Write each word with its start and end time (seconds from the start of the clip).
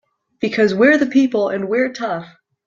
Because 0.39 0.73
we're 0.73 0.97
the 0.97 1.05
people 1.05 1.49
and 1.49 1.69
we're 1.69 1.93
tough! 1.93 2.27